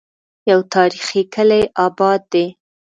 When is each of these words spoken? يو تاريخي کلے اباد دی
يو 0.51 0.59
تاريخي 0.73 1.21
کلے 1.33 1.61
اباد 1.85 2.21
دی 2.31 2.45